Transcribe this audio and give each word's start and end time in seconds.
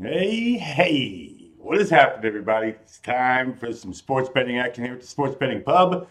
Hey, 0.00 0.52
hey, 0.52 1.50
what 1.56 1.78
has 1.78 1.90
happened, 1.90 2.24
everybody? 2.24 2.68
It's 2.68 3.00
time 3.00 3.56
for 3.56 3.72
some 3.72 3.92
sports 3.92 4.28
betting 4.32 4.56
action 4.56 4.84
here 4.84 4.92
at 4.92 5.00
the 5.00 5.06
Sports 5.08 5.34
Betting 5.34 5.60
Pub. 5.60 6.06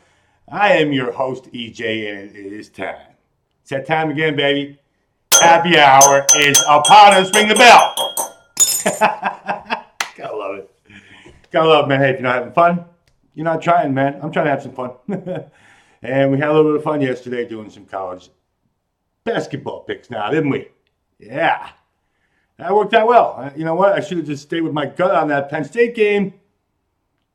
I 0.52 0.74
am 0.74 0.92
your 0.92 1.14
host, 1.14 1.50
EJ, 1.54 2.12
and 2.12 2.36
it 2.36 2.52
is 2.52 2.68
time. 2.68 3.14
It's 3.62 3.70
that 3.70 3.88
time 3.88 4.10
again, 4.10 4.36
baby. 4.36 4.78
Happy 5.40 5.78
hour 5.78 6.26
is 6.36 6.62
upon 6.68 7.14
us. 7.14 7.34
Ring 7.34 7.48
the 7.48 7.56
bell. 7.56 7.96
Gotta 10.18 10.36
love 10.36 10.56
it. 10.58 10.70
Gotta 11.50 11.70
love 11.70 11.86
it, 11.86 11.88
man. 11.88 12.02
Hey, 12.02 12.10
if 12.10 12.16
you're 12.16 12.24
not 12.24 12.36
having 12.36 12.52
fun, 12.52 12.84
you're 13.36 13.46
not 13.46 13.62
trying, 13.62 13.94
man. 13.94 14.20
I'm 14.22 14.34
trying 14.34 14.48
to 14.48 14.52
have 14.52 14.64
some 14.64 14.74
fun. 14.74 14.92
and 16.02 16.30
we 16.30 16.38
had 16.40 16.50
a 16.50 16.54
little 16.54 16.74
bit 16.74 16.80
of 16.80 16.84
fun 16.84 17.00
yesterday 17.00 17.48
doing 17.48 17.70
some 17.70 17.86
college 17.86 18.32
basketball 19.24 19.84
picks 19.84 20.10
now, 20.10 20.30
didn't 20.30 20.50
we? 20.50 20.68
Yeah. 21.20 21.70
That 22.58 22.74
worked 22.74 22.94
out 22.94 23.08
well. 23.08 23.36
Uh, 23.38 23.52
You 23.56 23.66
know 23.66 23.76
what? 23.76 23.94
I 23.94 24.00
should 24.00 24.18
have 24.18 24.26
just 24.26 24.44
stayed 24.44 24.62
with 24.62 24.74
my 24.74 24.86
gut 24.86 25.16
on 25.16 25.28
that 25.30 25.50
Penn 25.50 25.64
State 25.64 25.96
game. 25.96 26.34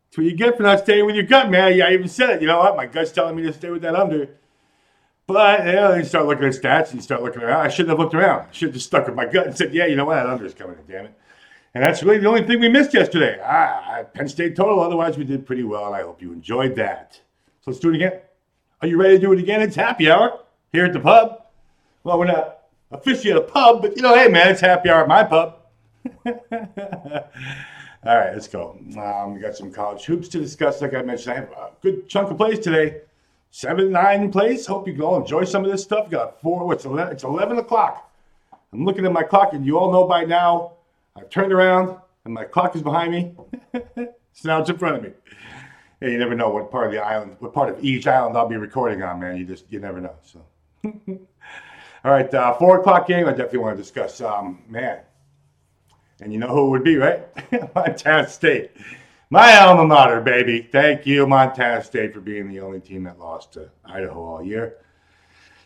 That's 0.06 0.19
what 0.19 0.27
you 0.27 0.37
get 0.37 0.56
for 0.56 0.62
not 0.62 0.80
staying 0.80 1.06
with 1.06 1.15
your 1.15 1.24
gut, 1.24 1.51
man. 1.51 1.77
Yeah, 1.77 1.87
I 1.87 1.92
even 1.92 2.09
said 2.09 2.30
it. 2.30 2.42
You 2.42 2.48
know 2.48 2.59
what? 2.59 2.77
My 2.77 2.87
gut's 2.87 3.12
telling 3.12 3.34
me 3.37 3.43
to 3.45 3.52
stay 3.52 3.70
with 3.70 3.82
that 3.82 3.95
under. 3.95 4.29
But 5.27 5.65
you 5.65 5.73
know, 5.73 5.95
you 5.95 6.05
start 6.05 6.27
looking 6.27 6.45
at 6.45 6.52
stats 6.52 6.88
and 6.88 6.96
you 6.96 7.01
start 7.01 7.23
looking 7.23 7.43
around. 7.43 7.65
I 7.65 7.69
shouldn't 7.69 7.91
have 7.91 7.98
looked 7.98 8.15
around. 8.15 8.48
I 8.48 8.52
should 8.52 8.69
have 8.69 8.74
just 8.74 8.87
stuck 8.87 9.06
with 9.06 9.15
my 9.15 9.24
gut 9.24 9.46
and 9.46 9.56
said, 9.56 9.73
yeah, 9.73 9.87
you 9.87 9.96
know 9.96 10.05
what? 10.05 10.16
That 10.16 10.27
under 10.27 10.45
is 10.45 10.52
coming 10.52 10.77
in, 10.77 10.93
damn 10.93 11.06
it. 11.06 11.19
And 11.74 11.82
that's 11.82 12.02
really 12.02 12.18
the 12.18 12.29
only 12.29 12.46
thing 12.46 12.60
we 12.60 12.68
missed 12.68 12.93
yesterday. 12.93 13.41
Ah, 13.43 14.02
Penn 14.12 14.29
State 14.29 14.54
total. 14.57 14.80
Otherwise, 14.80 15.16
we 15.16 15.24
did 15.24 15.46
pretty 15.46 15.62
well, 15.62 15.87
and 15.87 15.95
I 15.95 16.02
hope 16.02 16.20
you 16.20 16.32
enjoyed 16.32 16.74
that. 16.77 17.20
So 17.62 17.70
let's 17.70 17.80
do 17.80 17.88
it 17.91 17.95
again. 17.95 18.20
Are 18.82 18.88
you 18.88 19.01
ready 19.01 19.15
to 19.15 19.20
do 19.20 19.32
it 19.32 19.38
again? 19.38 19.62
It's 19.62 19.77
happy 19.77 20.10
hour 20.10 20.41
here 20.73 20.84
at 20.84 20.93
the 20.93 21.01
pub. 21.01 21.45
Well, 22.04 22.18
we're 22.18 22.27
not 22.27 22.62
officially 22.92 23.32
at 23.32 23.38
a 23.38 23.42
pub, 23.42 23.82
but 23.82 23.96
you 23.96 24.02
know, 24.02 24.14
hey 24.14 24.28
man, 24.28 24.48
it's 24.48 24.60
happy 24.60 24.91
hour 24.91 25.02
at 25.02 25.09
my 25.09 25.24
pub. 25.24 25.59
All 28.05 28.16
right, 28.16 28.32
let's 28.32 28.48
go. 28.48 28.78
Um, 28.98 29.35
we 29.35 29.40
got 29.40 29.57
some 29.57 29.71
college 29.71 30.04
hoops 30.04 30.29
to 30.29 30.38
discuss. 30.40 30.80
Like 30.80 30.95
I 30.95 31.02
mentioned, 31.02 31.32
I 31.32 31.37
have 31.37 31.51
a 31.51 31.70
good 31.82 32.09
chunk 32.09 32.30
of 32.30 32.37
plays 32.37 32.59
today. 32.59 33.02
Seven, 33.52 33.93
nine 33.93 34.32
plays. 34.32 34.66
Hope 34.66 34.88
you 34.88 34.95
can 34.95 35.02
all 35.02 35.20
enjoy 35.20 35.45
some 35.45 35.65
of 35.65 35.70
this 35.70 35.82
stuff. 35.82 36.10
Got 36.10 36.40
four. 36.40 36.66
What's 36.66 36.85
eleven? 36.85 37.13
It's 37.13 37.23
eleven 37.23 37.59
o'clock. 37.59 38.10
I'm 38.73 38.85
looking 38.85 39.04
at 39.07 39.13
my 39.13 39.23
clock, 39.23 39.52
and 39.52 39.65
you 39.65 39.79
all 39.79 39.93
know 39.93 40.07
by 40.07 40.24
now. 40.24 40.73
I've 41.15 41.29
turned 41.29 41.52
around, 41.52 41.98
and 42.24 42.32
my 42.32 42.45
clock 42.45 42.74
is 42.74 42.82
behind 42.82 43.13
me. 43.13 43.35
so 43.95 44.48
now 44.48 44.60
it's 44.60 44.70
in 44.70 44.79
front 44.79 44.96
of 44.96 45.02
me. 45.02 45.10
Yeah, 46.01 46.09
you 46.09 46.18
never 46.18 46.35
know 46.35 46.48
what 46.51 46.70
part 46.70 46.87
of 46.87 46.93
the 46.93 46.98
island, 46.98 47.37
what 47.38 47.52
part 47.52 47.68
of 47.68 47.85
each 47.85 48.07
island 48.07 48.37
I'll 48.37 48.48
be 48.48 48.57
recording 48.57 49.02
on, 49.02 49.20
man. 49.20 49.37
You 49.37 49.45
just, 49.45 49.70
you 49.70 49.79
never 49.79 50.01
know. 50.01 50.15
So. 50.23 50.43
All 52.04 52.10
right, 52.10 52.32
uh, 52.34 52.54
four 52.54 52.80
o'clock 52.80 53.06
game. 53.06 53.28
I 53.28 53.30
definitely 53.30 53.60
want 53.60 53.76
to 53.76 53.82
discuss. 53.82 54.20
Um, 54.20 54.62
man, 54.68 55.02
and 56.20 56.32
you 56.32 56.38
know 56.40 56.48
who 56.48 56.66
it 56.66 56.70
would 56.70 56.84
be, 56.84 56.96
right? 56.96 57.22
Montana 57.76 58.28
State, 58.28 58.72
my 59.30 59.56
alma 59.58 59.84
mater, 59.84 60.20
baby. 60.20 60.68
Thank 60.73 61.06
you, 61.06 61.28
Montana 61.28 61.84
State, 61.84 62.12
for 62.12 62.20
being 62.20 62.48
the 62.48 62.58
only 62.58 62.80
team 62.80 63.04
that 63.04 63.20
lost 63.20 63.52
to 63.52 63.70
Idaho 63.84 64.20
all 64.20 64.42
year. 64.42 64.78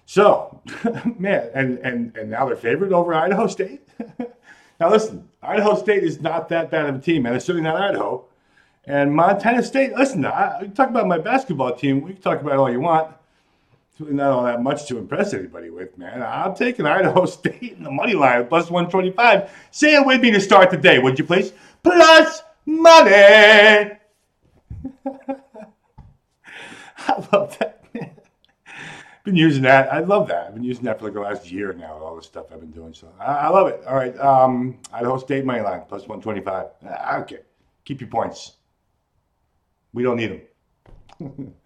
So, 0.05 0.61
man, 1.19 1.49
and 1.55 1.79
and 1.79 2.15
and 2.15 2.31
now 2.31 2.45
they're 2.45 2.55
favored 2.55 2.93
over 2.93 3.15
Idaho 3.15 3.47
State. 3.47 3.89
now 4.79 4.91
listen, 4.91 5.27
Idaho 5.43 5.75
State 5.75 6.05
is 6.05 6.21
not 6.21 6.51
that 6.51 6.71
bad 6.71 6.91
of 6.91 6.97
a 6.97 6.99
team, 6.99 7.25
and 7.25 7.35
It's 7.35 7.47
certainly 7.47 7.67
not 7.67 7.81
Idaho. 7.81 8.27
And 8.85 9.11
Montana 9.11 9.63
State, 9.63 9.95
listen, 9.95 10.27
I, 10.27 10.61
you 10.61 10.69
talk 10.69 10.91
about 10.91 11.07
my 11.07 11.19
basketball 11.19 11.75
team. 11.75 12.03
We 12.03 12.13
can 12.13 12.21
talk 12.21 12.43
about 12.43 12.59
all 12.59 12.71
you 12.71 12.81
want. 12.81 13.17
Not 13.99 14.31
all 14.31 14.45
that 14.45 14.63
much 14.63 14.87
to 14.89 14.99
impress 14.99 15.33
anybody 15.33 15.71
with, 15.71 15.97
man. 15.97 16.23
I'm 16.23 16.55
taking 16.55 16.85
Idaho 16.87 17.25
State 17.27 17.73
in 17.73 17.83
the 17.83 17.91
money 17.91 18.13
line 18.15 18.47
plus 18.47 18.71
125. 18.71 19.51
Say 19.71 19.95
it 19.95 20.05
with 20.05 20.21
me 20.21 20.31
to 20.33 20.41
start 20.41 20.71
the 20.71 20.77
day, 20.77 20.99
would 20.99 21.19
you 21.19 21.25
please? 21.25 21.53
Plus 21.83 22.43
money. 22.67 23.13
I 26.99 27.27
love 27.33 27.57
that. 27.59 27.73
Been 29.25 29.35
using 29.37 29.63
that. 29.65 29.93
I 29.93 30.01
love 30.01 30.29
that. 30.29 30.47
I've 30.49 30.55
been 30.55 30.63
using 30.63 30.85
that 30.85 30.99
for 31.01 31.07
like 31.07 31.15
the 31.15 31.21
last 31.21 31.51
year 31.51 31.73
now. 31.73 31.95
with 31.95 32.03
All 32.05 32.15
the 32.17 32.23
stuff 32.23 32.47
I've 32.53 32.61
been 32.61 32.71
doing. 32.71 32.95
So 32.95 33.09
I, 33.19 33.25
I 33.25 33.49
love 33.49 33.67
it. 33.67 33.81
All 33.87 33.97
right. 33.97 34.17
Um, 34.21 34.79
Idaho 34.93 35.19
State 35.19 35.45
money 35.45 35.63
line 35.63 35.83
plus 35.89 36.03
125. 36.03 36.67
Ah, 36.89 37.19
Okay. 37.21 37.39
Keep 37.85 38.03
your 38.03 38.11
points. 38.11 38.53
We 39.93 40.03
don't 40.05 40.17
need 40.17 40.43
them. 41.19 41.55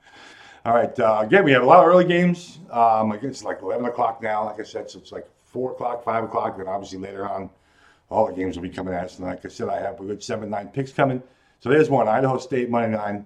All 0.64 0.74
right. 0.74 0.98
Uh, 0.98 1.20
again, 1.22 1.44
we 1.44 1.52
have 1.52 1.62
a 1.62 1.66
lot 1.66 1.80
of 1.80 1.86
early 1.88 2.04
games. 2.04 2.58
Um, 2.70 3.12
I 3.12 3.18
it's 3.22 3.42
like 3.42 3.62
11 3.62 3.86
o'clock 3.86 4.22
now. 4.22 4.44
Like 4.44 4.60
I 4.60 4.62
said, 4.62 4.90
so 4.90 4.98
it's 4.98 5.10
like 5.10 5.26
4 5.46 5.72
o'clock, 5.72 6.04
5 6.04 6.24
o'clock. 6.24 6.58
Then 6.58 6.68
obviously 6.68 6.98
later 6.98 7.26
on, 7.26 7.48
all 8.10 8.26
the 8.26 8.32
games 8.32 8.56
will 8.56 8.62
be 8.62 8.70
coming 8.70 8.92
at 8.92 9.04
us. 9.04 9.18
And 9.18 9.26
like 9.26 9.44
I 9.44 9.48
said, 9.48 9.68
I 9.68 9.80
have 9.80 9.98
a 10.00 10.04
good 10.04 10.22
7 10.22 10.50
9 10.50 10.68
picks 10.68 10.92
coming. 10.92 11.22
So 11.60 11.70
there's 11.70 11.88
one 11.88 12.08
Idaho 12.08 12.38
State 12.38 12.68
money 12.68 12.94
line 12.94 13.24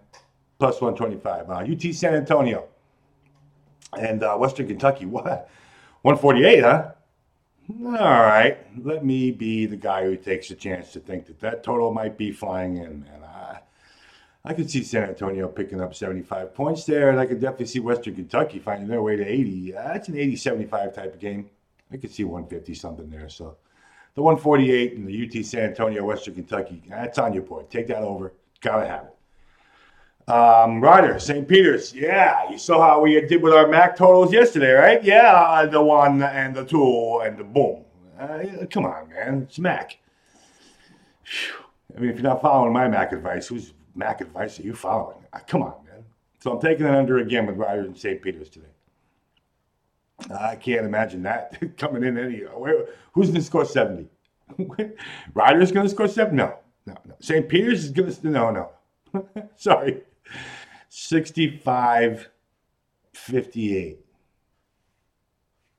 plus 0.59 0.81
125. 0.81 1.50
Uh, 1.50 1.72
UT 1.72 1.95
San 1.95 2.15
Antonio 2.15 2.69
and 3.99 4.22
uh, 4.22 4.37
Western 4.37 4.69
Kentucky. 4.69 5.06
What? 5.15 5.49
148, 6.03 6.61
huh? 6.61 6.91
All 7.87 7.93
right. 7.93 8.59
Let 8.84 9.05
me 9.05 9.31
be 9.31 9.65
the 9.65 9.77
guy 9.77 10.05
who 10.05 10.16
takes 10.16 10.51
a 10.51 10.55
chance 10.55 10.93
to 10.93 11.01
think 11.01 11.27
that 11.27 11.41
that 11.41 11.65
total 11.65 11.93
might 11.95 12.19
be 12.19 12.31
flying 12.31 12.77
in, 12.77 13.01
man. 13.01 13.24
I, 14.44 14.55
could 14.55 14.71
see 14.71 14.82
San 14.82 15.09
Antonio 15.09 15.49
picking 15.49 15.81
up 15.81 15.94
75 15.94 16.55
points 16.55 16.84
there, 16.84 17.10
and 17.10 17.19
I 17.19 17.27
could 17.27 17.41
definitely 17.41 17.66
see 17.66 17.81
Western 17.81 18.15
Kentucky 18.15 18.59
finding 18.59 18.88
their 18.88 19.03
way 19.03 19.16
to 19.16 19.25
80. 19.25 19.72
That's 19.72 20.09
an 20.09 20.19
80 20.19 20.37
75 20.37 20.94
type 20.94 21.15
of 21.15 21.21
game. 21.21 21.49
I 21.93 21.97
could 21.97 22.10
see 22.10 22.25
150 22.25 22.75
something 22.75 23.09
there. 23.09 23.28
So 23.28 23.56
the 24.15 24.22
148 24.22 24.94
and 24.94 25.06
the 25.06 25.27
UT 25.27 25.44
San 25.44 25.71
Antonio, 25.71 26.04
Western 26.04 26.34
Kentucky, 26.34 26.83
that's 26.88 27.19
on 27.19 27.33
your 27.33 27.43
board. 27.43 27.71
Take 27.71 27.87
that 27.88 28.03
over. 28.03 28.33
Gotta 28.60 28.87
have 28.87 29.04
it. 29.04 29.15
Um, 30.27 30.81
Rider, 30.81 31.19
St. 31.19 31.47
Peter's. 31.47 31.93
Yeah, 31.93 32.50
you 32.50 32.56
saw 32.56 32.81
how 32.81 33.00
we 33.00 33.21
did 33.21 33.43
with 33.43 33.53
our 33.53 33.66
MAAC 33.66 33.97
totals 33.97 34.33
yesterday, 34.33 34.72
right? 34.72 35.04
Yeah, 35.04 35.34
uh, 35.34 35.66
the 35.66 35.83
one 35.83 36.22
and 36.22 36.54
the 36.54 36.65
two 36.65 37.21
and 37.25 37.37
the 37.37 37.44
boom. 37.44 37.84
Uh, 38.19 38.66
come 38.71 38.87
on, 38.87 39.10
man. 39.10 39.43
It's 39.43 39.59
MAAC. 39.59 39.97
I 41.94 42.00
mean, 42.00 42.10
if 42.10 42.16
you're 42.16 42.22
not 42.22 42.41
following 42.41 42.72
my 42.72 42.87
MAAC 42.87 43.12
advice, 43.12 43.49
whose 43.49 43.75
MAAC 43.97 44.21
advice 44.22 44.59
are 44.59 44.62
you 44.62 44.75
following? 44.75 45.19
Come 45.47 45.62
on, 45.62 45.75
man. 45.84 46.05
So 46.41 46.53
I'm 46.53 46.60
taking 46.60 46.87
it 46.87 46.94
under 46.94 47.19
again 47.19 47.47
with 47.47 47.56
Rider 47.56 47.82
and 47.82 47.97
St. 47.97 48.21
Peter's 48.21 48.50
today. 48.50 48.66
I 50.37 50.56
can't 50.56 50.87
imagine 50.87 51.22
that 51.25 51.77
coming 51.77 52.04
in 52.04 52.19
any. 52.19 52.41
Where, 52.41 52.87
who's 53.12 53.28
going 53.28 53.41
to 53.41 53.43
score 53.43 53.65
70? 53.65 54.09
Rider's 55.34 55.72
going 55.72 55.87
to 55.87 55.91
score 55.91 56.09
70? 56.09 56.37
No, 56.37 56.59
no, 56.87 56.94
no. 57.06 57.15
St. 57.21 57.49
Peter's 57.49 57.84
is 57.84 57.91
going 57.91 58.12
to. 58.12 58.28
No, 58.28 58.50
no. 58.50 59.28
Sorry. 59.56 60.03
65 60.88 62.28
58. 63.15 63.99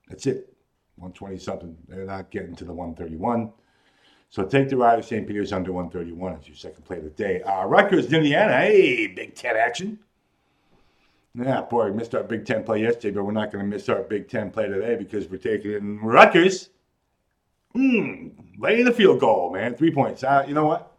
That's 0.08 0.26
it. 0.26 0.52
120 0.96 1.38
something. 1.38 1.76
They're 1.88 2.04
not 2.04 2.30
getting 2.30 2.54
to 2.56 2.64
the 2.64 2.72
131. 2.72 3.52
So 4.28 4.44
take 4.44 4.68
the 4.68 4.76
Rider 4.76 5.02
St. 5.02 5.26
Peter's 5.26 5.52
under 5.52 5.72
131 5.72 6.38
as 6.40 6.46
your 6.48 6.56
second 6.56 6.84
play 6.84 6.98
of 6.98 7.04
the 7.04 7.10
day. 7.10 7.42
Uh, 7.42 7.64
Rutgers, 7.64 8.12
Indiana. 8.12 8.52
Hey, 8.58 9.06
Big 9.06 9.34
Ten 9.34 9.56
action. 9.56 9.98
Yeah, 11.34 11.62
boy, 11.62 11.92
missed 11.92 12.14
our 12.14 12.22
Big 12.22 12.46
Ten 12.46 12.64
play 12.64 12.82
yesterday, 12.82 13.14
but 13.14 13.24
we're 13.24 13.32
not 13.32 13.52
going 13.52 13.64
to 13.64 13.68
miss 13.68 13.88
our 13.88 14.02
Big 14.02 14.28
Ten 14.28 14.50
play 14.50 14.68
today 14.68 14.96
because 14.96 15.28
we're 15.28 15.36
taking 15.36 15.70
it 15.72 15.76
in 15.76 16.00
Rutgers. 16.00 16.70
Hmm, 17.74 18.28
laying 18.58 18.86
the 18.86 18.92
field 18.92 19.20
goal, 19.20 19.52
man. 19.52 19.74
Three 19.74 19.90
points. 19.90 20.24
Uh, 20.24 20.44
you 20.48 20.54
know 20.54 20.64
what? 20.64 20.92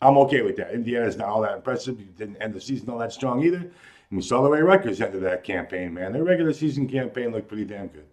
I'm 0.00 0.16
okay 0.18 0.42
with 0.42 0.56
that. 0.56 0.72
Indiana's 0.72 1.16
not 1.16 1.28
all 1.28 1.42
that 1.42 1.54
impressive. 1.54 2.00
You 2.00 2.06
didn't 2.06 2.36
end 2.36 2.54
the 2.54 2.60
season 2.60 2.88
all 2.88 2.98
that 2.98 3.12
strong 3.12 3.42
either. 3.44 3.58
And 3.58 3.72
we 4.10 4.22
saw 4.22 4.42
the 4.42 4.48
way 4.48 4.60
Rutgers 4.60 5.00
ended 5.00 5.22
that 5.22 5.44
campaign, 5.44 5.94
man. 5.94 6.12
Their 6.12 6.24
regular 6.24 6.52
season 6.52 6.88
campaign 6.88 7.30
looked 7.30 7.48
pretty 7.48 7.64
damn 7.64 7.88
good. 7.88 8.06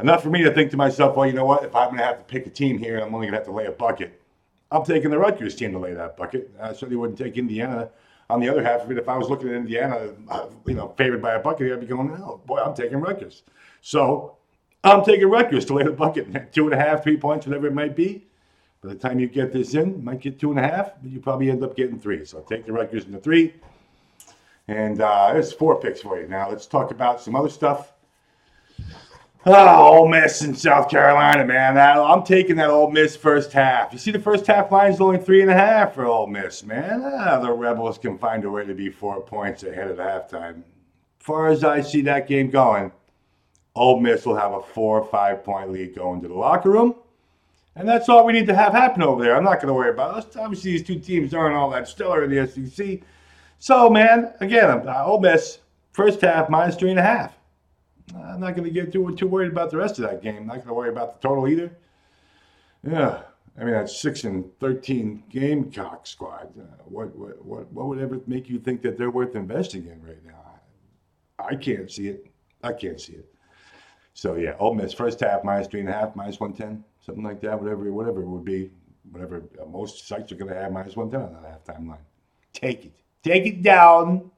Enough 0.00 0.22
for 0.22 0.30
me 0.30 0.44
to 0.44 0.52
think 0.52 0.70
to 0.70 0.76
myself, 0.76 1.16
well, 1.16 1.26
you 1.26 1.32
know 1.32 1.44
what? 1.44 1.64
If 1.64 1.74
I'm 1.74 1.88
going 1.88 1.98
to 1.98 2.04
have 2.04 2.18
to 2.18 2.24
pick 2.24 2.46
a 2.46 2.50
team 2.50 2.78
here, 2.78 2.98
I'm 2.98 3.12
only 3.12 3.26
going 3.26 3.32
to 3.32 3.38
have 3.38 3.46
to 3.46 3.52
lay 3.52 3.66
a 3.66 3.72
bucket. 3.72 4.22
I'm 4.70 4.84
taking 4.84 5.10
the 5.10 5.18
Rutgers 5.18 5.56
team 5.56 5.72
to 5.72 5.78
lay 5.78 5.92
that 5.92 6.16
bucket. 6.16 6.54
I 6.60 6.72
certainly 6.72 6.96
wouldn't 6.96 7.18
take 7.18 7.36
Indiana 7.36 7.90
on 8.30 8.38
the 8.38 8.48
other 8.48 8.62
half 8.62 8.82
of 8.82 8.90
it. 8.92 8.98
If 8.98 9.08
I 9.08 9.16
was 9.16 9.28
looking 9.28 9.48
at 9.48 9.54
Indiana, 9.56 10.10
you 10.66 10.74
know, 10.74 10.94
favored 10.96 11.20
by 11.20 11.34
a 11.34 11.40
bucket, 11.40 11.72
I'd 11.72 11.80
be 11.80 11.86
going, 11.86 12.10
oh, 12.22 12.40
boy, 12.46 12.58
I'm 12.58 12.74
taking 12.74 12.98
Rutgers. 12.98 13.42
So 13.80 14.36
I'm 14.84 15.04
taking 15.04 15.28
Rutgers 15.28 15.64
to 15.64 15.74
lay 15.74 15.82
the 15.82 15.90
bucket. 15.90 16.52
Two 16.52 16.66
and 16.66 16.74
a 16.74 16.76
half, 16.76 17.02
three 17.02 17.16
points, 17.16 17.46
whatever 17.46 17.66
it 17.66 17.74
might 17.74 17.96
be. 17.96 18.26
By 18.82 18.90
the 18.90 18.94
time 18.94 19.18
you 19.18 19.26
get 19.26 19.52
this 19.52 19.74
in, 19.74 20.04
might 20.04 20.20
get 20.20 20.38
two 20.38 20.50
and 20.50 20.60
a 20.60 20.62
half, 20.62 20.92
but 21.02 21.10
you 21.10 21.18
probably 21.18 21.50
end 21.50 21.64
up 21.64 21.74
getting 21.74 21.98
three. 21.98 22.24
So 22.24 22.38
take 22.48 22.64
the 22.64 22.72
Rutgers 22.72 23.06
in 23.06 23.10
the 23.10 23.18
three. 23.18 23.54
And 24.68 25.00
uh, 25.00 25.32
there's 25.32 25.52
four 25.52 25.80
picks 25.80 26.02
for 26.02 26.20
you. 26.20 26.28
Now 26.28 26.48
let's 26.48 26.66
talk 26.66 26.92
about 26.92 27.20
some 27.20 27.34
other 27.34 27.48
stuff. 27.48 27.92
Oh, 29.46 29.98
Ole 29.98 30.08
Miss 30.08 30.42
in 30.42 30.54
South 30.54 30.90
Carolina, 30.90 31.44
man. 31.44 31.78
I'm 31.78 32.24
taking 32.24 32.56
that 32.56 32.70
Ole 32.70 32.90
Miss 32.90 33.16
first 33.16 33.52
half. 33.52 33.92
You 33.92 33.98
see, 33.98 34.10
the 34.10 34.18
first 34.18 34.46
half 34.46 34.72
line's 34.72 35.00
only 35.00 35.18
three 35.18 35.42
and 35.42 35.50
a 35.50 35.54
half 35.54 35.94
for 35.94 36.04
Ole 36.04 36.26
Miss, 36.26 36.64
man. 36.64 37.02
Ah, 37.04 37.38
the 37.38 37.52
Rebels 37.52 37.98
can 37.98 38.18
find 38.18 38.44
a 38.44 38.50
way 38.50 38.66
to 38.66 38.74
be 38.74 38.90
four 38.90 39.20
points 39.20 39.62
ahead 39.62 39.90
at 39.90 39.98
halftime. 39.98 40.62
Far 41.20 41.48
as 41.48 41.62
I 41.62 41.80
see 41.80 42.02
that 42.02 42.26
game 42.26 42.50
going, 42.50 42.90
Ole 43.76 44.00
Miss 44.00 44.26
will 44.26 44.36
have 44.36 44.52
a 44.52 44.60
four 44.60 45.00
or 45.00 45.06
five 45.06 45.44
point 45.44 45.70
lead 45.70 45.94
going 45.94 46.20
to 46.22 46.28
the 46.28 46.34
locker 46.34 46.70
room. 46.70 46.96
And 47.76 47.88
that's 47.88 48.08
all 48.08 48.26
we 48.26 48.32
need 48.32 48.48
to 48.48 48.56
have 48.56 48.72
happen 48.72 49.02
over 49.02 49.22
there. 49.22 49.36
I'm 49.36 49.44
not 49.44 49.60
going 49.60 49.68
to 49.68 49.74
worry 49.74 49.90
about 49.90 50.18
it. 50.18 50.36
Obviously, 50.36 50.72
these 50.72 50.82
two 50.82 50.98
teams 50.98 51.32
aren't 51.32 51.54
all 51.54 51.70
that 51.70 51.86
stellar 51.86 52.24
in 52.24 52.30
the 52.30 52.46
SEC. 52.48 53.00
So, 53.60 53.88
man, 53.88 54.34
again, 54.40 54.88
uh, 54.88 55.04
Ole 55.06 55.20
Miss, 55.20 55.60
first 55.92 56.20
half, 56.20 56.50
minus 56.50 56.74
three 56.74 56.90
and 56.90 56.98
a 56.98 57.04
half. 57.04 57.37
I'm 58.16 58.40
not 58.40 58.56
going 58.56 58.64
to 58.64 58.70
get 58.70 58.92
too, 58.92 59.14
too 59.16 59.26
worried 59.26 59.52
about 59.52 59.70
the 59.70 59.76
rest 59.76 59.98
of 59.98 60.08
that 60.08 60.22
game. 60.22 60.46
not 60.46 60.56
going 60.56 60.68
to 60.68 60.74
worry 60.74 60.88
about 60.88 61.20
the 61.20 61.28
total 61.28 61.48
either. 61.48 61.76
Yeah. 62.88 63.22
I 63.60 63.64
mean, 63.64 63.74
that's 63.74 64.00
six 64.00 64.22
and 64.22 64.44
thirteen 64.60 65.24
Gamecock 65.30 66.06
squad. 66.06 66.52
Uh, 66.56 66.62
what, 66.84 67.14
what, 67.16 67.44
what, 67.44 67.72
what 67.72 67.86
would 67.86 67.98
ever 67.98 68.20
make 68.28 68.48
you 68.48 68.60
think 68.60 68.82
that 68.82 68.96
they're 68.96 69.10
worth 69.10 69.34
investing 69.34 69.86
in 69.86 70.00
right 70.00 70.24
now? 70.24 70.60
I 71.38 71.56
can't 71.56 71.90
see 71.90 72.08
it. 72.08 72.26
I 72.62 72.72
can't 72.72 73.00
see 73.00 73.14
it. 73.14 73.32
So 74.14 74.36
yeah, 74.36 74.54
Ole 74.58 74.74
Miss 74.74 74.92
first 74.92 75.20
half 75.20 75.44
minus 75.44 75.66
three 75.66 75.80
and 75.80 75.88
a 75.88 75.92
half, 75.92 76.14
minus 76.16 76.40
one 76.40 76.52
ten, 76.52 76.84
something 77.00 77.24
like 77.24 77.40
that. 77.40 77.60
Whatever, 77.60 77.92
whatever 77.92 78.22
it 78.22 78.26
would 78.26 78.44
be, 78.44 78.70
whatever 79.10 79.42
uh, 79.60 79.66
most 79.66 80.06
sites 80.06 80.30
are 80.32 80.36
going 80.36 80.52
to 80.52 80.60
have 80.60 80.72
minus 80.72 80.96
one 80.96 81.10
ten 81.10 81.22
on 81.22 81.32
that 81.32 81.64
halftime 81.64 81.88
line. 81.88 81.98
Take 82.52 82.86
it, 82.86 82.92
take 83.22 83.46
it 83.46 83.62
down. 83.62 84.30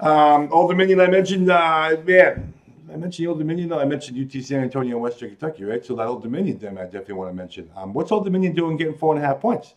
Um, 0.00 0.52
Old 0.52 0.70
Dominion, 0.70 1.00
I 1.00 1.06
mentioned, 1.06 1.50
uh, 1.50 1.96
man, 2.04 2.52
I 2.92 2.96
mentioned 2.96 3.28
Old 3.28 3.38
Dominion. 3.38 3.72
I 3.72 3.84
mentioned 3.84 4.18
UT 4.18 4.42
San 4.42 4.62
Antonio 4.62 4.96
and 4.96 5.02
Western 5.02 5.30
Kentucky, 5.30 5.64
right? 5.64 5.84
So 5.84 5.94
that 5.96 6.06
Old 6.06 6.22
Dominion 6.22 6.58
thing, 6.58 6.76
I 6.76 6.84
definitely 6.84 7.14
want 7.14 7.30
to 7.30 7.34
mention. 7.34 7.70
Um, 7.76 7.92
what's 7.92 8.12
Old 8.12 8.24
Dominion 8.24 8.54
doing 8.54 8.76
getting 8.76 8.94
four 8.94 9.14
and 9.14 9.22
a 9.22 9.26
half 9.26 9.40
points? 9.40 9.74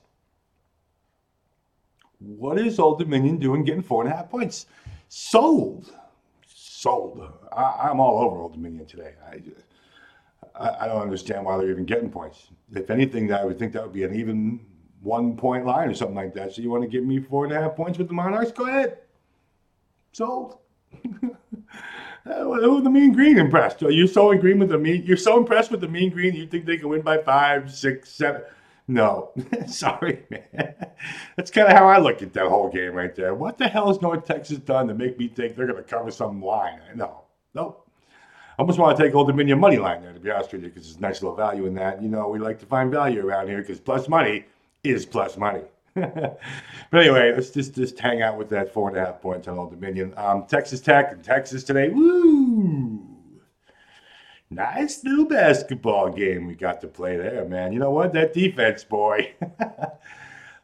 What 2.19 2.59
is 2.59 2.79
Old 2.79 2.99
Dominion 2.99 3.37
doing 3.37 3.63
getting 3.63 3.83
four 3.83 4.03
and 4.03 4.11
a 4.11 4.15
half 4.15 4.29
points? 4.29 4.65
Sold, 5.07 5.93
sold. 6.45 7.31
I, 7.55 7.89
am 7.89 7.99
all 7.99 8.19
over 8.19 8.37
Old 8.37 8.53
Dominion 8.53 8.85
today. 8.85 9.13
I, 9.31 9.41
I, 10.59 10.85
I 10.85 10.87
don't 10.87 11.01
understand 11.01 11.45
why 11.45 11.57
they're 11.57 11.69
even 11.69 11.85
getting 11.85 12.09
points. 12.09 12.47
If 12.73 12.89
anything, 12.89 13.31
I 13.31 13.45
would 13.45 13.59
think 13.59 13.73
that 13.73 13.83
would 13.83 13.93
be 13.93 14.03
an 14.03 14.15
even 14.15 14.59
one 15.01 15.37
point 15.37 15.65
line 15.65 15.89
or 15.89 15.93
something 15.93 16.15
like 16.15 16.33
that. 16.33 16.53
So 16.53 16.61
you 16.61 16.69
want 16.69 16.83
to 16.83 16.89
give 16.89 17.03
me 17.03 17.19
four 17.19 17.45
and 17.45 17.53
a 17.53 17.61
half 17.61 17.75
points 17.75 17.97
with 17.97 18.07
the 18.07 18.13
Monarchs? 18.13 18.51
Go 18.51 18.67
ahead. 18.67 18.97
Sold. 20.15 20.59
Who 22.23 22.81
the 22.81 22.89
Mean 22.89 23.11
Green 23.11 23.37
impressed? 23.37 23.83
Are 23.83 23.91
you 23.91 24.07
so 24.07 24.31
in 24.31 24.37
agreement 24.37 24.71
with 24.71 24.79
the 24.79 24.81
Mean? 24.81 25.03
You're 25.05 25.17
so 25.17 25.37
impressed 25.37 25.71
with 25.71 25.81
the 25.81 25.89
Mean 25.89 26.09
Green? 26.09 26.33
You 26.33 26.47
think 26.47 26.65
they 26.65 26.77
can 26.77 26.87
win 26.87 27.01
by 27.01 27.17
five, 27.17 27.69
six, 27.69 28.11
seven? 28.11 28.43
No, 28.87 29.31
sorry, 29.67 30.23
man. 30.29 30.73
That's 31.35 31.51
kind 31.51 31.67
of 31.67 31.73
how 31.73 31.89
I 31.89 31.97
look 31.97 32.21
at 32.21 32.31
that 32.31 32.47
whole 32.47 32.69
game 32.69 32.93
right 32.93 33.13
there. 33.13 33.35
What 33.35 33.57
the 33.57 33.67
hell 33.67 33.89
has 33.89 34.01
North 34.01 34.23
Texas 34.23 34.59
done 34.59 34.87
to 34.87 34.93
make 34.93 35.19
me 35.19 35.27
think 35.27 35.57
they're 35.57 35.67
going 35.67 35.83
to 35.83 35.89
cover 35.89 36.11
some 36.11 36.41
line? 36.41 36.79
No, 36.95 37.23
no. 37.53 37.83
I 38.57 38.61
almost 38.61 38.79
want 38.79 38.97
to 38.97 39.03
take 39.03 39.13
Old 39.15 39.27
Dominion 39.27 39.59
money 39.59 39.79
line 39.79 40.01
there, 40.01 40.13
to 40.13 40.19
be 40.21 40.31
honest 40.31 40.53
with 40.53 40.63
you, 40.63 40.69
because 40.69 40.83
there's 40.83 41.01
nice 41.01 41.21
little 41.21 41.35
value 41.35 41.65
in 41.65 41.73
that. 41.73 42.01
You 42.01 42.07
know, 42.07 42.29
we 42.29 42.39
like 42.39 42.59
to 42.59 42.65
find 42.65 42.89
value 42.89 43.27
around 43.27 43.49
here 43.49 43.57
because 43.57 43.81
plus 43.81 44.07
money 44.07 44.45
is 44.81 45.05
plus 45.05 45.35
money. 45.35 45.63
but 46.01 46.39
anyway, 46.93 47.31
let's 47.33 47.51
just 47.51 47.73
just 47.73 47.97
hang 47.97 48.21
out 48.21 48.37
with 48.37 48.49
that 48.49 48.73
four 48.73 48.89
and 48.89 48.97
a 48.97 49.05
half 49.05 49.21
points 49.21 49.47
on 49.47 49.57
Old 49.57 49.71
Dominion. 49.71 50.13
Um, 50.17 50.45
Texas 50.45 50.81
Tech 50.81 51.13
and 51.13 51.23
Texas 51.23 51.63
today. 51.63 51.87
Woo! 51.87 52.99
Nice 54.49 55.03
little 55.05 55.25
basketball 55.25 56.09
game 56.09 56.47
we 56.47 56.55
got 56.55 56.81
to 56.81 56.87
play 56.87 57.15
there, 57.15 57.45
man. 57.45 57.71
You 57.71 57.79
know 57.79 57.91
what? 57.91 58.11
That 58.11 58.33
defense, 58.33 58.83
boy. 58.83 59.33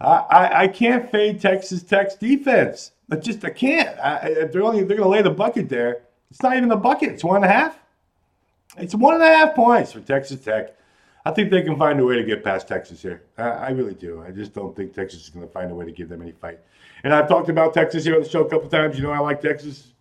I, 0.01 0.05
I, 0.05 0.61
I 0.63 0.67
can't 0.67 1.09
fade 1.09 1.39
Texas 1.39 1.81
Tech's 1.81 2.15
defense. 2.15 2.91
I 3.09 3.15
just 3.15 3.45
I 3.45 3.51
can't. 3.51 3.97
I, 3.99 4.47
they're 4.51 4.63
only 4.63 4.83
they're 4.83 4.97
gonna 4.97 5.09
lay 5.09 5.21
the 5.21 5.29
bucket 5.29 5.69
there. 5.69 6.01
It's 6.29 6.43
not 6.43 6.57
even 6.57 6.67
the 6.67 6.75
bucket. 6.75 7.09
It's 7.09 7.23
one 7.23 7.37
and 7.37 7.45
a 7.45 7.49
half. 7.49 7.79
It's 8.77 8.95
one 8.95 9.13
and 9.13 9.23
a 9.23 9.27
half 9.27 9.55
points 9.55 9.93
for 9.93 10.01
Texas 10.01 10.43
Tech. 10.43 10.75
I 11.25 11.31
think 11.31 11.51
they 11.51 11.61
can 11.61 11.77
find 11.77 11.99
a 11.99 12.05
way 12.05 12.15
to 12.15 12.23
get 12.23 12.43
past 12.43 12.67
Texas 12.67 13.01
here. 13.01 13.23
I, 13.37 13.49
I 13.49 13.69
really 13.69 13.93
do. 13.93 14.23
I 14.23 14.31
just 14.31 14.53
don't 14.53 14.75
think 14.75 14.93
Texas 14.93 15.23
is 15.23 15.29
going 15.29 15.45
to 15.45 15.51
find 15.51 15.71
a 15.71 15.75
way 15.75 15.85
to 15.85 15.91
give 15.91 16.09
them 16.09 16.21
any 16.21 16.31
fight. 16.31 16.59
And 17.03 17.13
I've 17.13 17.27
talked 17.27 17.49
about 17.49 17.73
Texas 17.73 18.03
here 18.03 18.15
on 18.15 18.23
the 18.23 18.29
show 18.29 18.41
a 18.41 18.49
couple 18.49 18.69
times. 18.69 18.97
You 18.97 19.03
know, 19.03 19.11
I 19.11 19.19
like 19.19 19.41
Texas. 19.41 19.93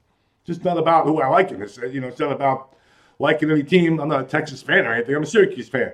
Just 0.45 0.65
not 0.65 0.79
about 0.79 1.05
who 1.05 1.21
I 1.21 1.29
like 1.29 1.51
in 1.51 1.61
this. 1.61 1.77
You 1.77 2.01
know, 2.01 2.09
it's 2.09 2.21
not 2.21 2.33
about 2.33 2.75
liking 3.19 3.51
any 3.51 3.63
team. 3.63 4.01
I'm 4.01 4.09
not 4.09 4.23
a 4.23 4.25
Texas 4.25 4.63
fan 4.63 4.87
or 4.87 4.95
anything. 4.95 5.15
I'm 5.15 5.23
a 5.23 5.27
Syracuse 5.27 5.69
fan. 5.69 5.93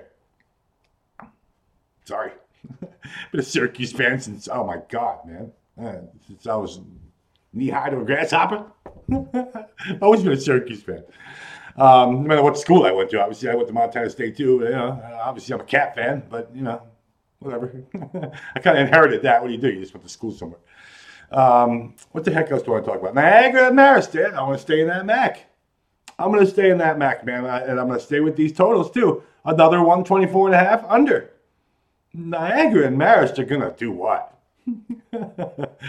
Sorry, 2.05 2.31
been 3.31 3.41
a 3.41 3.43
Syracuse 3.43 3.91
fan 3.91 4.21
since 4.21 4.47
oh 4.49 4.63
my 4.63 4.77
god, 4.87 5.25
man, 5.25 5.51
uh, 5.79 6.07
since 6.25 6.47
I 6.47 6.55
was 6.55 6.79
knee 7.51 7.69
high 7.69 7.89
to 7.89 7.99
a 7.99 8.05
grasshopper. 8.05 8.65
I've 9.11 10.01
always 10.01 10.23
been 10.23 10.31
a 10.31 10.39
Syracuse 10.39 10.83
fan. 10.83 11.03
Um, 11.77 12.23
no 12.23 12.27
matter 12.27 12.43
what 12.43 12.57
school 12.57 12.85
I 12.85 12.91
went 12.91 13.09
to, 13.11 13.21
obviously 13.21 13.49
I 13.49 13.55
went 13.55 13.67
to 13.67 13.73
Montana 13.73 14.09
State 14.09 14.35
too. 14.35 14.61
You 14.63 14.69
know, 14.69 15.01
obviously 15.21 15.53
I'm 15.53 15.61
a 15.61 15.65
cat 15.65 15.95
fan, 15.95 16.23
but 16.29 16.49
you 16.55 16.63
know, 16.63 16.81
whatever. 17.39 17.83
I 18.55 18.59
kind 18.59 18.77
of 18.77 18.87
inherited 18.87 19.21
that. 19.23 19.41
What 19.41 19.47
do 19.49 19.53
you 19.53 19.61
do? 19.61 19.69
You 19.69 19.81
just 19.81 19.93
went 19.93 20.03
to 20.03 20.09
school 20.09 20.31
somewhere. 20.31 20.59
Um, 21.31 21.95
what 22.11 22.23
the 22.23 22.31
heck 22.31 22.51
else 22.51 22.63
do 22.63 22.71
I 22.71 22.75
want 22.75 22.85
to 22.85 22.91
talk 22.91 23.01
about? 23.01 23.15
Niagara 23.15 23.67
and 23.67 23.77
Marist. 23.77 24.33
I 24.33 24.41
want 24.41 24.57
to 24.57 24.61
stay 24.61 24.81
in 24.81 24.87
that 24.87 25.05
MAAC. 25.05 25.39
I'm 26.19 26.31
going 26.31 26.43
to 26.43 26.51
stay 26.51 26.71
in 26.71 26.79
that 26.79 26.97
MAAC, 26.97 27.25
man, 27.25 27.45
and 27.45 27.79
I'm 27.79 27.87
going 27.87 27.99
to 27.99 28.05
stay 28.05 28.21
with 28.21 28.35
these 28.35 28.53
totals 28.53 28.89
too. 28.89 29.21
Another 29.45 29.79
124 29.79 30.47
and 30.47 30.55
a 30.55 30.57
half 30.57 30.83
under. 30.85 31.31
Niagara 32.13 32.87
and 32.87 32.97
Marist 32.97 33.37
are 33.37 33.45
going 33.45 33.61
to 33.61 33.75
do 33.77 33.91
what? 33.91 34.33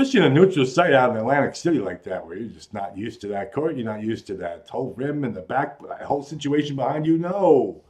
especially 0.00 0.26
in 0.26 0.32
a 0.32 0.34
neutral 0.34 0.64
site 0.64 0.94
out 0.94 1.10
in 1.10 1.16
Atlantic 1.16 1.54
City 1.54 1.78
like 1.78 2.02
that, 2.04 2.24
where 2.24 2.36
you're 2.36 2.48
just 2.48 2.72
not 2.72 2.96
used 2.96 3.20
to 3.20 3.26
that 3.28 3.52
court, 3.52 3.76
you're 3.76 3.84
not 3.84 4.02
used 4.02 4.26
to 4.26 4.34
that 4.34 4.66
whole 4.70 4.94
rim 4.96 5.24
and 5.24 5.34
the 5.34 5.42
back, 5.42 5.78
that 5.86 6.02
whole 6.02 6.22
situation 6.22 6.74
behind 6.74 7.06
you. 7.06 7.18
No, 7.18 7.82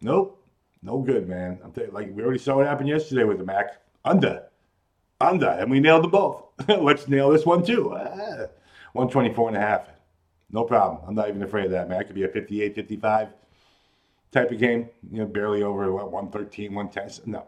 nope, 0.00 0.42
no 0.82 1.00
good, 1.00 1.28
man. 1.28 1.58
I'm 1.62 1.72
like 1.92 2.10
we 2.14 2.22
already 2.22 2.38
saw 2.38 2.56
what 2.56 2.66
happened 2.66 2.88
yesterday 2.88 3.24
with 3.24 3.38
the 3.38 3.44
MAAC 3.44 3.68
under, 4.04 4.44
under, 5.20 5.48
and 5.48 5.70
we 5.70 5.78
nailed 5.78 6.04
them 6.04 6.10
both. 6.10 6.44
Let's 6.68 7.06
nail 7.06 7.30
this 7.30 7.44
one 7.44 7.64
too. 7.64 7.94
Ah, 7.94 8.46
124 8.94 9.48
and 9.48 9.56
a 9.56 9.60
half. 9.60 9.88
No 10.50 10.64
problem. 10.64 11.02
I'm 11.06 11.14
not 11.14 11.28
even 11.28 11.42
afraid 11.42 11.66
of 11.66 11.70
that, 11.72 11.88
man. 11.88 12.00
It 12.00 12.04
could 12.04 12.14
be 12.14 12.24
a 12.24 12.28
58, 12.28 12.74
55 12.74 13.28
type 14.30 14.50
of 14.50 14.58
game. 14.58 14.88
You 15.10 15.20
know, 15.20 15.26
barely 15.26 15.62
over 15.62 15.92
what 15.92 16.10
113, 16.10 16.74
110. 16.74 17.30
No, 17.30 17.46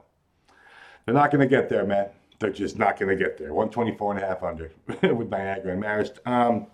they're 1.04 1.14
not 1.14 1.30
going 1.30 1.40
to 1.40 1.46
get 1.46 1.70
there, 1.70 1.86
man 1.86 2.08
they're 2.38 2.50
just 2.50 2.78
not 2.78 2.98
going 2.98 3.16
to 3.16 3.22
get 3.22 3.38
there. 3.38 3.52
124 3.52 4.14
and 4.14 4.22
a 4.22 4.26
half 4.26 4.42
under 4.42 4.70
with 5.14 5.28
Niagara 5.28 5.72
and 5.72 5.82
Marist. 5.82 6.18
Um, 6.26 6.66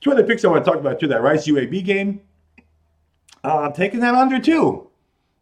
two 0.00 0.12
other 0.12 0.24
picks 0.24 0.44
I 0.44 0.48
want 0.48 0.64
to 0.64 0.70
talk 0.70 0.80
about 0.80 1.00
too. 1.00 1.08
That 1.08 1.22
Rice 1.22 1.46
UAB 1.46 1.84
game. 1.84 2.20
Uh, 3.44 3.70
taking 3.70 4.00
that 4.00 4.14
under 4.14 4.38
too. 4.38 4.88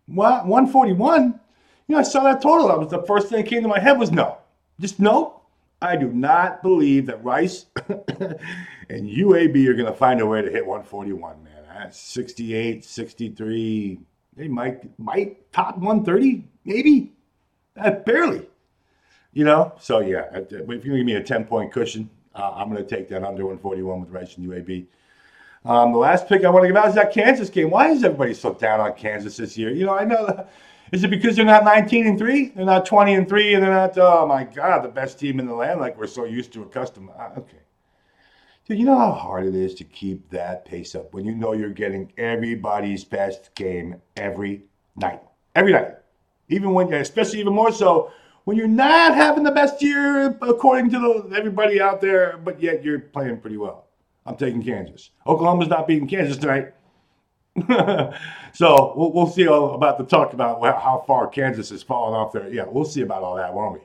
What 0.07 0.47
141? 0.47 1.41
You 1.87 1.95
know, 1.95 1.99
I 1.99 2.03
saw 2.03 2.25
that 2.25 2.41
total. 2.41 2.69
That 2.69 2.79
was 2.79 2.91
the 2.91 3.03
first 3.03 3.29
thing 3.29 3.43
that 3.43 3.51
came 3.51 3.63
to 3.63 3.69
my 3.69 3.81
head 3.81 3.99
was 3.99 4.11
no. 4.11 4.39
Just 4.79 5.01
no. 5.01 5.43
I 5.83 5.97
do 5.97 6.09
not 6.09 6.63
believe 6.63 7.07
that 7.07 7.25
Rice 7.25 7.67
and 7.89 9.09
UAB 9.09 9.67
are 9.67 9.75
going 9.75 9.87
to 9.87 9.95
find 9.95 10.21
a 10.21 10.27
way 10.27 10.43
to 10.43 10.51
hit 10.51 10.67
141, 10.67 11.43
man. 11.43 11.53
That's 11.73 11.99
68, 11.99 12.85
63. 12.85 13.99
They 14.37 14.49
might 14.49 14.99
might 14.99 15.51
top 15.53 15.79
130, 15.79 16.47
maybe. 16.65 17.13
Uh, 17.77 17.91
barely. 17.93 18.47
You 19.33 19.45
know, 19.45 19.73
so 19.79 20.01
yeah, 20.01 20.25
if 20.33 20.51
you're 20.51 20.65
gonna 20.65 20.97
give 20.97 21.07
me 21.07 21.15
a 21.15 21.23
10 21.23 21.45
point 21.45 21.73
cushion, 21.73 22.11
uh, 22.35 22.53
I'm 22.55 22.69
gonna 22.69 22.85
take 22.85 23.09
that 23.11 23.23
under 23.23 23.47
141 23.47 24.01
with 24.01 24.11
Rice 24.11 24.37
and 24.37 24.47
UAB. 24.49 24.87
Um, 25.65 25.93
the 25.93 25.99
last 25.99 26.27
pick 26.27 26.45
I 26.45 26.51
want 26.51 26.65
to 26.65 26.69
give 26.69 26.77
out 26.77 26.89
is 26.89 26.95
that 26.95 27.13
Kansas 27.13 27.51
game. 27.51 27.71
Why 27.71 27.91
is 27.91 28.03
everybody 28.03 28.33
so 28.33 28.55
down 28.55 28.81
on 28.81 28.95
Kansas 28.95 29.37
this 29.37 29.59
year? 29.59 29.71
You 29.71 29.87
know, 29.87 29.95
I 29.95 30.05
know. 30.05 30.27
That, 30.27 30.51
is 30.91 31.05
it 31.05 31.11
because 31.11 31.37
they're 31.37 31.45
not 31.45 31.65
19 31.65 32.07
and 32.07 32.19
three? 32.19 32.49
They're 32.49 32.65
not 32.65 32.87
20 32.87 33.15
and 33.15 33.29
three, 33.29 33.55
and 33.55 33.63
they're 33.63 33.71
not. 33.71 33.97
Oh 33.99 34.27
my 34.27 34.45
God, 34.45 34.83
the 34.83 34.89
best 34.89 35.19
team 35.19 35.39
in 35.39 35.47
the 35.47 35.55
land, 35.55 35.81
like 35.81 35.99
we're 35.99 36.07
so 36.07 36.25
used 36.25 36.53
to 36.55 36.63
accustomed. 36.63 37.11
Uh, 37.17 37.31
okay, 37.39 37.61
dude, 38.67 38.79
you 38.79 38.85
know 38.85 38.99
how 38.99 39.13
hard 39.13 39.47
it 39.47 39.55
is 39.55 39.75
to 39.77 39.85
keep 39.85 40.29
that 40.31 40.65
pace 40.65 40.95
up 40.95 41.13
when 41.13 41.25
you 41.25 41.35
know 41.35 41.53
you're 41.53 41.71
getting 41.71 42.11
everybody's 42.17 43.05
best 43.05 43.55
game 43.55 44.01
every 44.17 44.63
night, 44.97 45.21
every 45.55 45.73
night, 45.73 45.95
even 46.49 46.73
when, 46.73 46.93
especially 46.95 47.39
even 47.39 47.53
more 47.53 47.71
so 47.71 48.11
when 48.45 48.57
you're 48.57 48.69
not 48.69 49.15
having 49.15 49.45
the 49.45 49.51
best 49.51 49.83
year 49.83 50.37
according 50.43 50.91
to 50.91 50.99
the, 50.99 51.37
everybody 51.37 51.81
out 51.81 52.01
there, 52.01 52.39
but 52.39 52.63
yet 52.63 52.85
you're 52.85 53.01
playing 53.01 53.39
pretty 53.39 53.57
well. 53.57 53.87
I'm 54.27 54.37
taking 54.37 54.63
Kansas. 54.63 55.11
Oklahoma's 55.27 55.69
not 55.69 55.87
beating 55.87 56.09
Kansas 56.09 56.37
tonight. 56.37 56.73
so 58.53 58.95
we'll, 58.97 59.13
we'll 59.13 59.27
see 59.27 59.47
all 59.49 59.75
about 59.75 59.99
the 59.99 60.05
talk 60.05 60.33
about 60.33 60.63
how 60.63 61.05
far 61.07 61.27
Kansas 61.27 61.71
has 61.71 61.83
fallen 61.83 62.15
off 62.15 62.33
there. 62.33 62.49
Yeah, 62.53 62.65
we'll 62.67 62.85
see 62.85 63.03
about 63.03 63.23
all 63.23 63.37
that, 63.37 63.53
won't 63.53 63.75
we? 63.75 63.81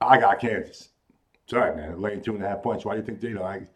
I 0.00 0.18
got 0.18 0.40
Kansas. 0.40 0.88
Sorry, 1.46 1.74
man. 1.74 2.00
laying 2.00 2.22
two 2.22 2.34
and 2.34 2.44
a 2.44 2.48
half 2.48 2.62
points. 2.62 2.84
Why 2.84 2.94
do 2.94 3.00
you 3.00 3.06
think 3.06 3.22
you 3.22 3.34
know, 3.34 3.42
I, 3.42 3.66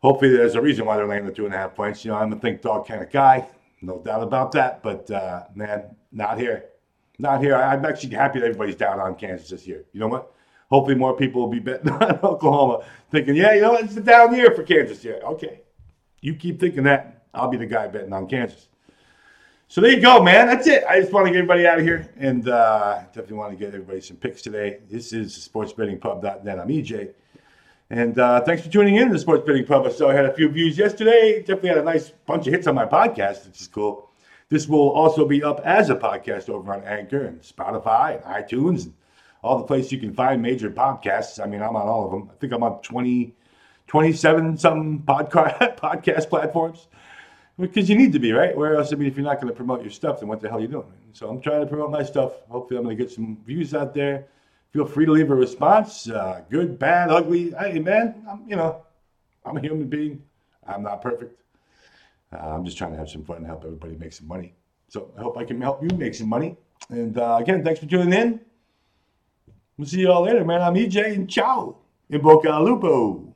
hopefully 0.00 0.30
there's 0.30 0.54
a 0.54 0.60
reason 0.60 0.86
why 0.86 0.96
they're 0.96 1.08
laying 1.08 1.26
the 1.26 1.32
two 1.32 1.44
and 1.44 1.54
a 1.54 1.58
half 1.58 1.74
points. 1.74 2.04
You 2.04 2.12
know, 2.12 2.18
I'm 2.18 2.32
a 2.32 2.36
think 2.36 2.62
dog 2.62 2.86
kind 2.86 3.02
of 3.02 3.10
guy. 3.10 3.46
No 3.82 3.98
doubt 3.98 4.22
about 4.22 4.52
that. 4.52 4.82
But, 4.82 5.10
uh, 5.10 5.44
man, 5.54 5.96
not 6.12 6.38
here. 6.38 6.66
Not 7.18 7.40
here. 7.40 7.54
I'm 7.54 7.84
actually 7.84 8.14
happy 8.14 8.40
that 8.40 8.46
everybody's 8.46 8.76
down 8.76 8.98
on 8.98 9.14
Kansas 9.14 9.48
this 9.48 9.66
year. 9.66 9.84
You 9.92 10.00
know 10.00 10.08
what? 10.08 10.32
Hopefully, 10.70 10.96
more 10.96 11.16
people 11.16 11.42
will 11.42 11.48
be 11.48 11.60
betting 11.60 11.90
on 11.92 12.18
Oklahoma, 12.22 12.84
thinking, 13.10 13.36
yeah, 13.36 13.54
you 13.54 13.62
know, 13.62 13.74
it's 13.76 13.96
a 13.96 14.00
down 14.00 14.34
year 14.34 14.50
for 14.54 14.62
Kansas. 14.62 15.04
Yeah, 15.04 15.14
okay. 15.24 15.60
You 16.20 16.34
keep 16.34 16.58
thinking 16.58 16.84
that. 16.84 17.26
I'll 17.32 17.48
be 17.48 17.56
the 17.56 17.66
guy 17.66 17.86
betting 17.88 18.12
on 18.12 18.28
Kansas. 18.28 18.68
So 19.68 19.80
there 19.80 19.90
you 19.90 20.00
go, 20.00 20.22
man. 20.22 20.46
That's 20.46 20.66
it. 20.66 20.84
I 20.88 21.00
just 21.00 21.12
want 21.12 21.26
to 21.26 21.32
get 21.32 21.38
everybody 21.38 21.66
out 21.66 21.78
of 21.78 21.84
here 21.84 22.08
and 22.16 22.48
uh, 22.48 23.00
definitely 23.06 23.38
want 23.38 23.52
to 23.52 23.56
get 23.56 23.68
everybody 23.68 24.00
some 24.00 24.16
picks 24.16 24.42
today. 24.42 24.78
This 24.88 25.12
is 25.12 25.32
sportsbettingpub.net. 25.32 26.58
I'm 26.58 26.68
EJ. 26.68 27.12
And 27.90 28.18
uh, 28.18 28.40
thanks 28.42 28.62
for 28.62 28.70
tuning 28.70 28.96
in 28.96 29.08
to 29.08 29.14
the 29.14 29.18
Sports 29.18 29.44
Betting 29.46 29.66
Pub. 29.66 29.90
So 29.92 30.08
I 30.08 30.14
had 30.14 30.26
a 30.26 30.32
few 30.32 30.48
views 30.48 30.78
yesterday. 30.78 31.40
Definitely 31.40 31.70
had 31.70 31.78
a 31.78 31.84
nice 31.84 32.10
bunch 32.10 32.46
of 32.46 32.52
hits 32.52 32.66
on 32.66 32.74
my 32.74 32.86
podcast, 32.86 33.46
which 33.46 33.60
is 33.60 33.68
cool. 33.68 34.10
This 34.48 34.68
will 34.68 34.90
also 34.90 35.26
be 35.26 35.42
up 35.42 35.60
as 35.64 35.90
a 35.90 35.96
podcast 35.96 36.48
over 36.48 36.72
on 36.72 36.84
Anchor 36.84 37.24
and 37.24 37.40
Spotify 37.40 38.16
and 38.16 38.24
iTunes 38.24 38.84
and 38.84 38.94
all 39.42 39.58
the 39.58 39.64
places 39.64 39.92
you 39.92 39.98
can 39.98 40.14
find 40.14 40.40
major 40.40 40.70
podcasts. 40.70 41.42
I 41.42 41.46
mean, 41.46 41.62
I'm 41.62 41.76
on 41.76 41.88
all 41.88 42.04
of 42.04 42.10
them. 42.10 42.30
I 42.32 42.34
think 42.38 42.52
I'm 42.52 42.62
on 42.62 42.80
20, 42.82 43.34
27 43.86 44.58
something 44.58 45.02
podcast, 45.06 45.78
podcast 45.78 46.28
platforms 46.28 46.88
because 47.58 47.88
you 47.88 47.96
need 47.96 48.12
to 48.12 48.18
be, 48.18 48.32
right? 48.32 48.56
Where 48.56 48.76
else, 48.76 48.92
I 48.92 48.96
mean, 48.96 49.08
if 49.08 49.16
you're 49.16 49.24
not 49.24 49.40
going 49.40 49.52
to 49.52 49.56
promote 49.56 49.82
your 49.82 49.90
stuff, 49.90 50.20
then 50.20 50.28
what 50.28 50.40
the 50.40 50.48
hell 50.48 50.58
are 50.58 50.62
you 50.62 50.68
doing? 50.68 50.92
So 51.12 51.28
I'm 51.28 51.40
trying 51.40 51.60
to 51.60 51.66
promote 51.66 51.90
my 51.90 52.02
stuff. 52.02 52.32
Hopefully, 52.48 52.78
I'm 52.78 52.84
going 52.84 52.96
to 52.96 53.02
get 53.02 53.12
some 53.12 53.38
views 53.44 53.74
out 53.74 53.94
there. 53.94 54.26
Feel 54.72 54.86
free 54.86 55.06
to 55.06 55.12
leave 55.12 55.30
a 55.30 55.34
response, 55.34 56.10
uh, 56.10 56.42
good, 56.50 56.80
bad, 56.80 57.08
ugly. 57.08 57.52
Hey, 57.52 57.78
man, 57.78 58.24
I'm, 58.28 58.42
you 58.48 58.56
know, 58.56 58.82
I'm 59.44 59.56
a 59.56 59.60
human 59.60 59.86
being. 59.86 60.22
I'm 60.66 60.82
not 60.82 61.00
perfect. 61.00 61.43
Uh, 62.34 62.54
I'm 62.54 62.64
just 62.64 62.76
trying 62.76 62.92
to 62.92 62.98
have 62.98 63.08
some 63.08 63.24
fun 63.24 63.38
and 63.38 63.46
help 63.46 63.64
everybody 63.64 63.96
make 63.96 64.12
some 64.12 64.28
money. 64.28 64.54
So 64.88 65.12
I 65.18 65.22
hope 65.22 65.38
I 65.38 65.44
can 65.44 65.60
help 65.60 65.82
you 65.82 65.96
make 65.96 66.14
some 66.14 66.28
money. 66.28 66.56
And 66.88 67.16
uh, 67.18 67.38
again, 67.40 67.64
thanks 67.64 67.80
for 67.80 67.86
tuning 67.86 68.12
in. 68.12 68.40
We'll 69.76 69.88
see 69.88 70.00
you 70.00 70.10
all 70.10 70.22
later, 70.22 70.44
man. 70.44 70.62
I'm 70.62 70.74
EJ 70.74 71.14
and 71.14 71.28
ciao 71.28 71.76
in 72.10 72.20
Boca 72.20 72.60
Lupo. 72.60 73.33